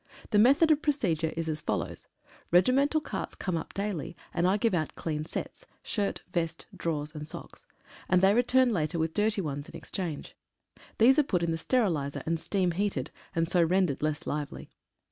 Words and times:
The 0.31 0.39
method 0.39 0.71
of 0.71 0.81
procedure 0.81 1.31
is 1.37 1.47
as 1.47 1.61
follows— 1.61 2.07
Regimental 2.51 2.99
carts 2.99 3.35
come 3.35 3.55
up 3.55 3.71
daily, 3.75 4.17
and 4.33 4.47
I 4.47 4.57
give 4.57 4.73
out 4.73 4.95
clean 4.95 5.25
sets— 5.25 5.67
shirt, 5.83 6.23
vest, 6.33 6.65
drawers 6.75 7.13
and 7.13 7.27
socks— 7.27 7.67
and 8.09 8.19
they 8.23 8.33
return 8.33 8.73
later 8.73 8.97
with 8.97 9.13
dirty 9.13 9.41
ones 9.41 9.69
in 9.69 9.75
exchange. 9.75 10.35
These 10.97 11.19
are 11.19 11.23
put 11.23 11.43
in 11.43 11.51
the 11.51 11.57
sterilizer, 11.59 12.23
and 12.25 12.39
steam 12.39 12.71
heated, 12.71 13.11
and 13.35 13.47
so 13.47 13.61
rendered 13.61 14.01
less 14.01 14.25
lively. 14.25 14.71